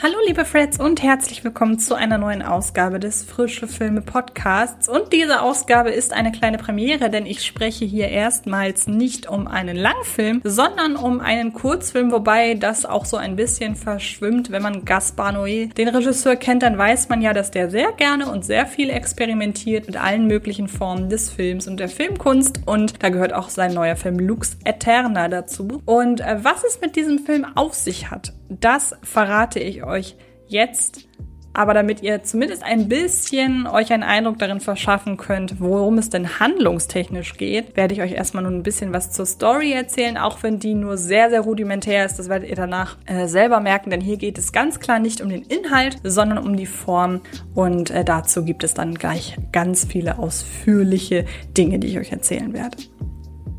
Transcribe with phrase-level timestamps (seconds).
[0.00, 4.88] Hallo liebe Freds und herzlich willkommen zu einer neuen Ausgabe des Frische Filme Podcasts.
[4.88, 9.76] Und diese Ausgabe ist eine kleine Premiere, denn ich spreche hier erstmals nicht um einen
[9.76, 14.52] Langfilm, sondern um einen Kurzfilm, wobei das auch so ein bisschen verschwimmt.
[14.52, 18.30] Wenn man Gaspar Noé, den Regisseur, kennt, dann weiß man ja, dass der sehr gerne
[18.30, 22.60] und sehr viel experimentiert mit allen möglichen Formen des Films und der Filmkunst.
[22.66, 25.82] Und da gehört auch sein neuer Film Lux Eterna dazu.
[25.86, 30.16] Und äh, was es mit diesem Film auf sich hat, das verrate ich euch
[30.46, 31.08] jetzt.
[31.54, 36.38] Aber damit ihr zumindest ein bisschen euch einen Eindruck darin verschaffen könnt, worum es denn
[36.38, 40.60] handlungstechnisch geht, werde ich euch erstmal nur ein bisschen was zur Story erzählen, auch wenn
[40.60, 42.16] die nur sehr, sehr rudimentär ist.
[42.16, 45.30] Das werdet ihr danach äh, selber merken, denn hier geht es ganz klar nicht um
[45.30, 47.22] den Inhalt, sondern um die Form.
[47.54, 51.24] Und äh, dazu gibt es dann gleich ganz viele ausführliche
[51.56, 52.76] Dinge, die ich euch erzählen werde.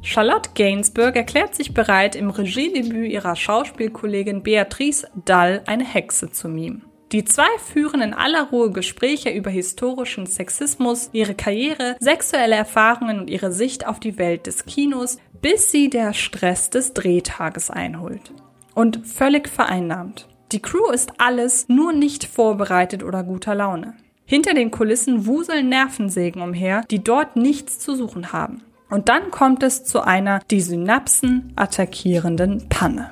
[0.02, 6.86] Charlotte Gainsbourg erklärt sich bereit, im Regiedebüt ihrer Schauspielkollegin Beatrice Dall eine Hexe zu mimen.
[7.12, 13.30] Die zwei führen in aller Ruhe Gespräche über historischen Sexismus, ihre Karriere, sexuelle Erfahrungen und
[13.30, 18.32] ihre Sicht auf die Welt des Kinos, bis sie der Stress des Drehtages einholt.
[18.76, 20.28] Und völlig vereinnahmt.
[20.52, 23.96] Die Crew ist alles, nur nicht vorbereitet oder guter Laune.
[24.26, 28.62] Hinter den Kulissen wuseln Nervensägen umher, die dort nichts zu suchen haben.
[28.90, 33.12] Und dann kommt es zu einer die Synapsen attackierenden Panne.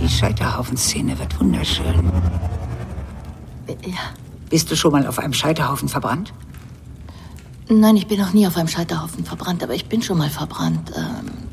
[0.00, 2.12] Die Scheiterhaufen-Szene wird wunderschön.
[3.84, 3.98] Ja.
[4.48, 6.32] Bist du schon mal auf einem Scheiterhaufen verbrannt?
[7.68, 10.90] Nein, ich bin noch nie auf einem Scheiterhaufen verbrannt, aber ich bin schon mal verbrannt.
[10.96, 11.48] Ähm,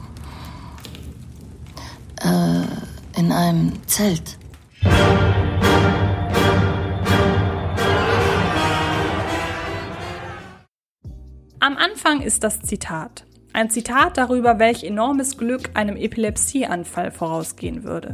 [2.21, 4.37] äh, in einem Zelt.
[11.65, 13.25] Am Anfang ist das Zitat.
[13.51, 18.13] Ein Zitat darüber, welch enormes Glück einem Epilepsieanfall vorausgehen würde.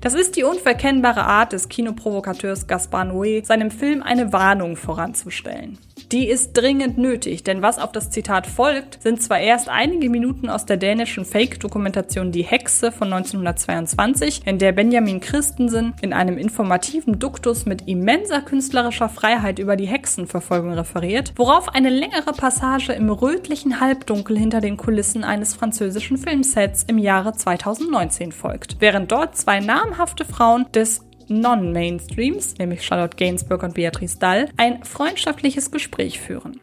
[0.00, 5.76] Das ist die unverkennbare Art des Kinoprovokateurs Gaspar Noé, seinem Film eine Warnung voranzustellen.
[6.14, 10.48] Die ist dringend nötig, denn was auf das Zitat folgt, sind zwar erst einige Minuten
[10.48, 17.18] aus der dänischen Fake-Dokumentation Die Hexe von 1922, in der Benjamin Christensen in einem informativen
[17.18, 23.80] Duktus mit immenser künstlerischer Freiheit über die Hexenverfolgung referiert, worauf eine längere Passage im rötlichen
[23.80, 30.24] Halbdunkel hinter den Kulissen eines französischen Filmsets im Jahre 2019 folgt, während dort zwei namhafte
[30.24, 36.60] Frauen des Non-Mainstreams, nämlich Charlotte Gainsbourg und Beatrice Dall, ein freundschaftliches Gespräch führen.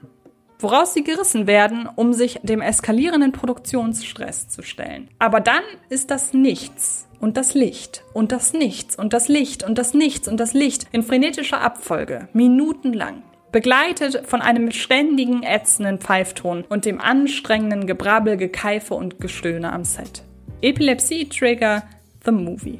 [0.59, 5.09] Woraus sie gerissen werden, um sich dem eskalierenden Produktionsstress zu stellen.
[5.17, 9.77] Aber dann ist das Nichts und das Licht und das Nichts und das Licht und
[9.77, 16.63] das Nichts und das Licht in frenetischer Abfolge, minutenlang begleitet von einem ständigen ätzenden Pfeifton
[16.69, 20.23] und dem anstrengenden Gebrabbel, Gekeife und Gestöhne am Set.
[20.61, 21.83] Epilepsie Trigger
[22.23, 22.79] The Movie.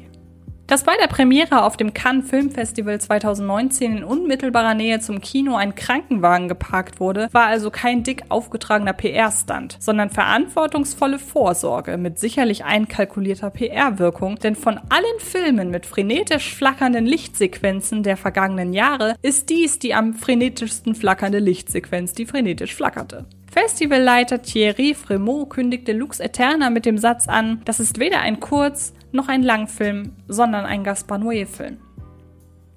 [0.66, 5.74] Dass bei der Premiere auf dem Cannes Filmfestival 2019 in unmittelbarer Nähe zum Kino ein
[5.74, 13.50] Krankenwagen geparkt wurde, war also kein dick aufgetragener PR-Stunt, sondern verantwortungsvolle Vorsorge mit sicherlich einkalkulierter
[13.50, 19.94] PR-Wirkung, denn von allen Filmen mit frenetisch flackernden Lichtsequenzen der vergangenen Jahre ist dies die
[19.94, 23.26] am frenetischsten flackernde Lichtsequenz, die frenetisch flackerte.
[23.50, 28.94] Festivalleiter Thierry Fremont kündigte Lux Eterna mit dem Satz an, das ist weder ein Kurz-
[29.12, 31.78] noch ein Langfilm, sondern ein Gaspar Noé-Film.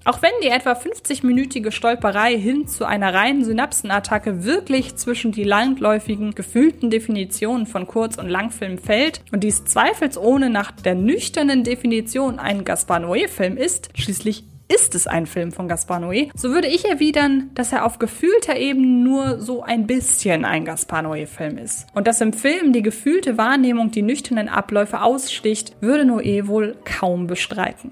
[0.07, 6.35] Auch wenn die etwa 50-minütige Stolperei hin zu einer reinen Synapsenattacke wirklich zwischen die landläufigen,
[6.35, 12.63] gefühlten Definitionen von Kurz- und Langfilm fällt und dies zweifelsohne nach der nüchternen Definition ein
[12.66, 17.51] Gaspar Noé-Film ist, schließlich ist es ein Film von Gaspar Noé, so würde ich erwidern,
[17.53, 21.87] dass er auf gefühlter Ebene nur so ein bisschen ein Gaspar Noé-Film ist.
[21.93, 27.27] Und dass im Film die gefühlte Wahrnehmung die nüchternen Abläufe aussticht, würde Noé wohl kaum
[27.27, 27.91] bestreiten.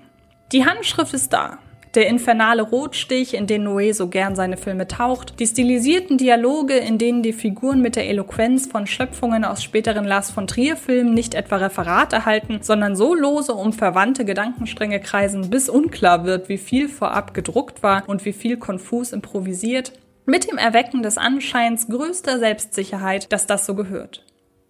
[0.51, 1.59] Die Handschrift ist da.
[1.95, 6.97] Der infernale Rotstich, in den Noé so gern seine Filme taucht, die stilisierten Dialoge, in
[6.97, 11.57] denen die Figuren mit der Eloquenz von Schöpfungen aus späteren Lars von Trier-Filmen nicht etwa
[11.57, 17.35] Referate halten, sondern so lose um verwandte Gedankenstränge kreisen, bis unklar wird, wie viel vorab
[17.35, 19.93] gedruckt war und wie viel konfus improvisiert,
[20.25, 24.25] mit dem Erwecken des Anscheins größter Selbstsicherheit, dass das so gehört.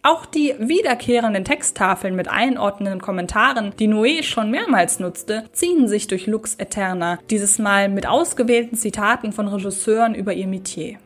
[0.06, 6.28] Auch die wiederkehrenden Texttafeln mit einordnenden Kommentaren, die Noé schon mehrmals nutzte, ziehen sich durch
[6.28, 10.98] Lux Eterna, dieses Mal mit ausgewählten Zitaten von Regisseuren über ihr Metier.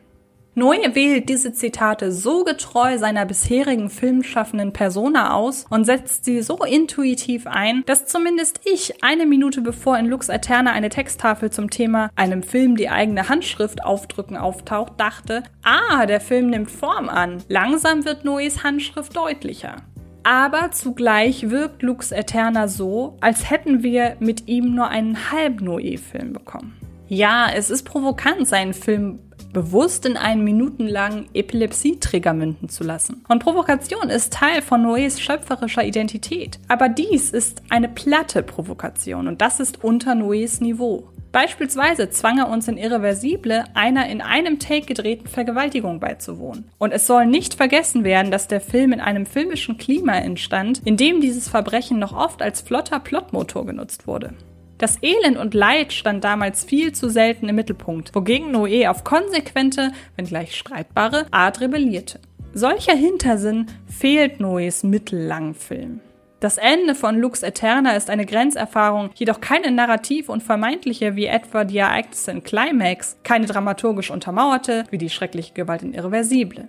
[0.58, 6.64] Noé wählt diese Zitate so getreu seiner bisherigen filmschaffenden Persona aus und setzt sie so
[6.64, 12.10] intuitiv ein, dass zumindest ich eine Minute bevor in Lux Eterna eine Texttafel zum Thema
[12.16, 17.38] einem Film die eigene Handschrift aufdrücken auftaucht, dachte, ah, der Film nimmt Form an.
[17.46, 19.76] Langsam wird Noés Handschrift deutlicher.
[20.24, 26.32] aber zugleich wirkt Lux Eterna so, als hätten wir mit ihm nur einen halben Noé-Film
[26.32, 26.74] bekommen.
[27.06, 29.20] Ja, es ist provokant, seinen Film
[29.52, 33.24] bewusst in einen minutenlangen Epilepsie-Trigger münden zu lassen.
[33.28, 36.58] Und Provokation ist Teil von Noés schöpferischer Identität.
[36.68, 41.08] Aber dies ist eine platte Provokation und das ist unter Noés Niveau.
[41.30, 46.70] Beispielsweise zwang er uns in Irreversible einer in einem Take gedrehten Vergewaltigung beizuwohnen.
[46.78, 50.96] Und es soll nicht vergessen werden, dass der Film in einem filmischen Klima entstand, in
[50.96, 54.32] dem dieses Verbrechen noch oft als flotter Plotmotor genutzt wurde.
[54.78, 59.90] Das Elend und Leid stand damals viel zu selten im Mittelpunkt, wogegen Noé auf konsequente,
[60.16, 62.20] wenngleich streitbare Art rebellierte.
[62.54, 66.00] Solcher Hintersinn fehlt Noés mittellangen Film.
[66.38, 71.64] Das Ende von Lux Eterna ist eine Grenzerfahrung, jedoch keine narrativ und vermeintliche wie etwa
[71.64, 76.68] die Ereignisse in Climax, keine dramaturgisch untermauerte wie die schreckliche Gewalt in Irreversible.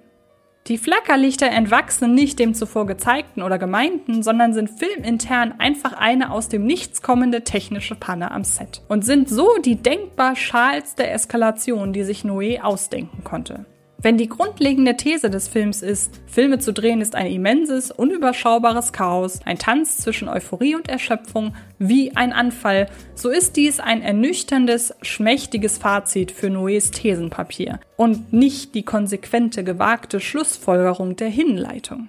[0.70, 6.48] Die Flackerlichter entwachsen nicht dem zuvor gezeigten oder gemeinten, sondern sind filmintern einfach eine aus
[6.48, 12.04] dem Nichts kommende technische Panne am Set und sind so die denkbar schalste Eskalation, die
[12.04, 13.66] sich Noé ausdenken konnte.
[14.02, 19.42] Wenn die grundlegende These des Films ist, Filme zu drehen ist ein immenses, unüberschaubares Chaos,
[19.44, 25.80] ein Tanz zwischen Euphorie und Erschöpfung, wie ein Anfall, so ist dies ein ernüchterndes, schmächtiges
[25.80, 32.08] Fazit für Noés Thesenpapier und nicht die konsequente, gewagte Schlussfolgerung der Hinleitung.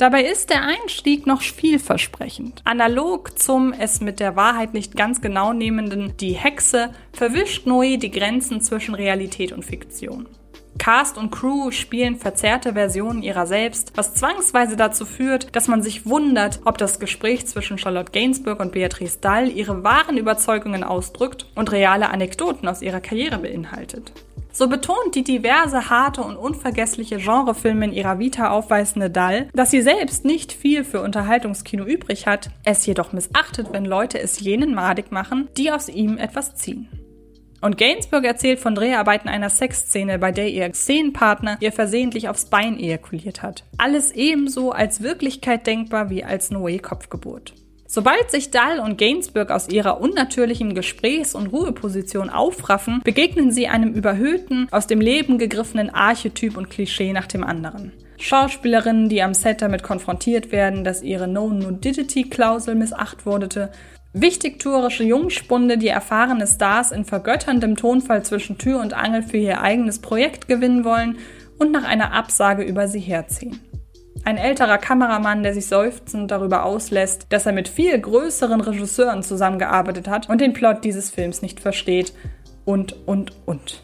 [0.00, 2.62] Dabei ist der Einstieg noch vielversprechend.
[2.64, 8.10] Analog zum es mit der Wahrheit nicht ganz genau nehmenden Die Hexe verwischt Noé die
[8.10, 10.26] Grenzen zwischen Realität und Fiktion.
[10.78, 16.06] Cast und Crew spielen verzerrte Versionen ihrer selbst, was zwangsweise dazu führt, dass man sich
[16.06, 21.72] wundert, ob das Gespräch zwischen Charlotte Gainsbourg und Beatrice Dall ihre wahren Überzeugungen ausdrückt und
[21.72, 24.12] reale Anekdoten aus ihrer Karriere beinhaltet.
[24.52, 29.82] So betont die diverse, harte und unvergessliche Genrefilme in ihrer Vita aufweisende Dall, dass sie
[29.82, 35.12] selbst nicht viel für Unterhaltungskino übrig hat, es jedoch missachtet, wenn Leute es jenen madig
[35.12, 36.88] machen, die aus ihm etwas ziehen.
[37.60, 42.78] Und Gainsbourg erzählt von Dreharbeiten einer Sexszene, bei der ihr Szenenpartner ihr versehentlich aufs Bein
[42.78, 43.64] ejakuliert hat.
[43.76, 47.54] Alles ebenso als Wirklichkeit denkbar wie als Noé Kopfgeburt.
[47.92, 53.94] Sobald sich Dahl und Gainsbourg aus ihrer unnatürlichen Gesprächs- und Ruheposition aufraffen, begegnen sie einem
[53.94, 57.90] überhöhten, aus dem Leben gegriffenen Archetyp und Klischee nach dem anderen.
[58.16, 63.72] Schauspielerinnen, die am Set damit konfrontiert werden, dass ihre No-Nudity-Klausel missacht wurde,
[64.12, 69.98] Wichtigtuerische Jungspunde, die erfahrene Stars in vergötterndem Tonfall zwischen Tür und Angel für ihr eigenes
[69.98, 71.18] Projekt gewinnen wollen
[71.58, 73.58] und nach einer Absage über sie herziehen.
[74.24, 80.08] Ein älterer Kameramann, der sich seufzend darüber auslässt, dass er mit viel größeren Regisseuren zusammengearbeitet
[80.08, 82.12] hat und den Plot dieses Films nicht versteht
[82.64, 83.82] und, und, und.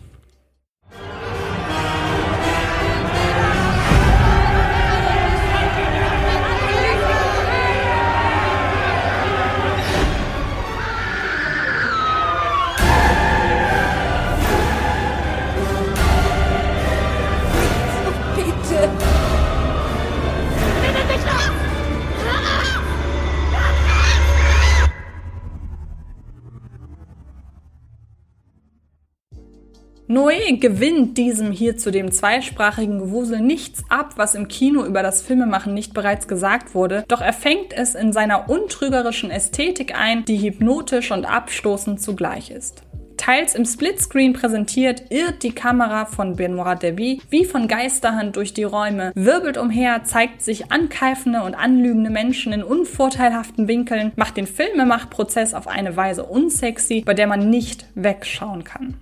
[30.16, 35.20] Noé gewinnt diesem hier zu dem zweisprachigen Gewusel nichts ab, was im Kino über das
[35.20, 40.38] Filmemachen nicht bereits gesagt wurde, doch er fängt es in seiner untrügerischen Ästhetik ein, die
[40.38, 42.80] hypnotisch und abstoßend zugleich ist.
[43.18, 48.64] Teils im Splitscreen präsentiert, irrt die Kamera von Benoit Deby wie von Geisterhand durch die
[48.64, 55.52] Räume, wirbelt umher, zeigt sich ankeifende und anlügende Menschen in unvorteilhaften Winkeln, macht den Filmemachprozess
[55.52, 58.96] auf eine Weise unsexy, bei der man nicht wegschauen kann.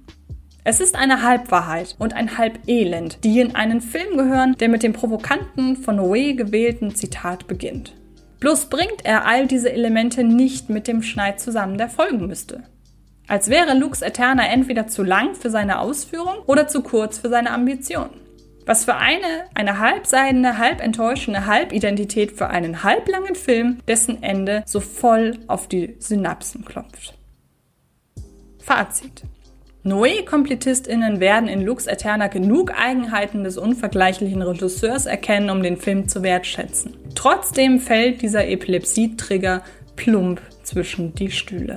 [0.67, 4.95] Es ist eine Halbwahrheit und ein Halbelend, die in einen Film gehören, der mit dem
[4.95, 7.93] provokanten, von Noé gewählten Zitat beginnt.
[8.41, 12.63] Bloß bringt er all diese Elemente nicht mit dem Schneid zusammen, der folgen müsste.
[13.29, 17.51] Als wäre Lux Eterna entweder zu lang für seine Ausführung oder zu kurz für seine
[17.51, 18.09] Ambition.
[18.65, 24.81] Was für eine, eine halbseidene, halb enttäuschende Halbidentität für einen halblangen Film, dessen Ende so
[24.81, 27.19] voll auf die Synapsen klopft.
[28.61, 29.25] Fazit.
[29.87, 36.23] Noé-KompletistInnen werden in Lux Eterna genug Eigenheiten des unvergleichlichen Regisseurs erkennen, um den Film zu
[36.23, 36.97] wertschätzen.
[37.15, 39.63] Trotzdem fällt dieser Epilepsie-Trigger
[39.95, 41.77] plump zwischen die Stühle.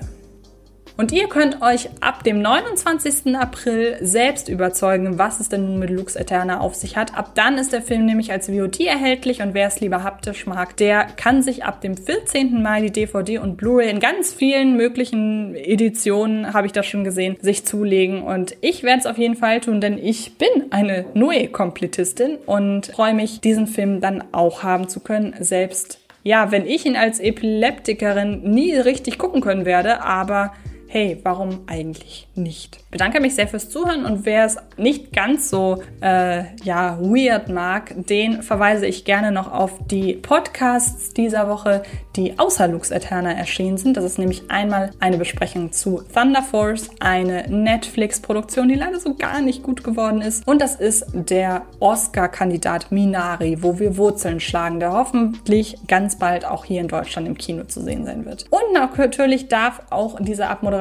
[0.97, 3.35] Und ihr könnt euch ab dem 29.
[3.35, 7.15] April selbst überzeugen, was es denn nun mit Lux Eterna auf sich hat.
[7.15, 10.75] Ab dann ist der Film nämlich als VOD erhältlich und wer es lieber haptisch mag,
[10.77, 12.63] der kann sich ab dem 14.
[12.63, 17.37] Mai die DVD und Blu-ray in ganz vielen möglichen Editionen, habe ich das schon gesehen,
[17.41, 18.23] sich zulegen.
[18.23, 23.13] Und ich werde es auf jeden Fall tun, denn ich bin eine Noe-Kompletistin und freue
[23.13, 28.41] mich, diesen Film dann auch haben zu können, selbst ja, wenn ich ihn als Epileptikerin
[28.41, 30.51] nie richtig gucken können werde, aber
[30.89, 32.77] hey, warum eigentlich nicht?
[32.77, 37.49] Ich bedanke mich sehr fürs Zuhören und wer es nicht ganz so äh, ja weird
[37.49, 41.83] mag, den verweise ich gerne noch auf die Podcasts dieser Woche,
[42.15, 43.97] die außer Lux Eterna erschienen sind.
[43.97, 49.41] Das ist nämlich einmal eine Besprechung zu Thunder Force, eine Netflix-Produktion, die leider so gar
[49.41, 50.47] nicht gut geworden ist.
[50.47, 56.63] Und das ist der Oscar-Kandidat Minari, wo wir Wurzeln schlagen, der hoffentlich ganz bald auch
[56.63, 58.45] hier in Deutschland im Kino zu sehen sein wird.
[58.49, 60.76] Und natürlich darf auch diese Abmoderation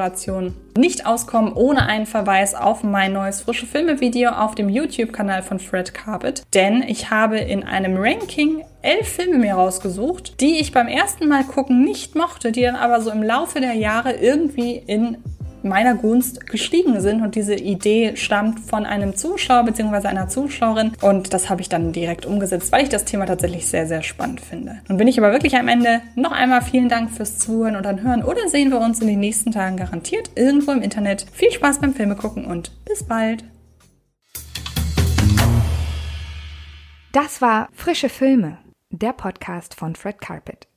[0.76, 5.94] nicht auskommen ohne einen Verweis auf mein neues frische Filme-Video auf dem YouTube-Kanal von Fred
[5.94, 6.42] Carpet.
[6.54, 11.44] Denn ich habe in einem Ranking elf Filme mir rausgesucht, die ich beim ersten Mal
[11.44, 15.18] gucken nicht mochte, die dann aber so im Laufe der Jahre irgendwie in
[15.68, 17.22] meiner Gunst gestiegen sind.
[17.22, 20.08] Und diese Idee stammt von einem Zuschauer bzw.
[20.08, 20.92] einer Zuschauerin.
[21.00, 24.40] Und das habe ich dann direkt umgesetzt, weil ich das Thema tatsächlich sehr, sehr spannend
[24.40, 24.76] finde.
[24.88, 26.00] Nun bin ich aber wirklich am Ende.
[26.14, 29.20] Noch einmal vielen Dank fürs Zuhören und dann hören oder sehen wir uns in den
[29.20, 31.26] nächsten Tagen garantiert irgendwo im Internet.
[31.32, 33.44] Viel Spaß beim Filme gucken und bis bald.
[37.12, 38.58] Das war Frische Filme,
[38.90, 40.68] der Podcast von Fred Carpet.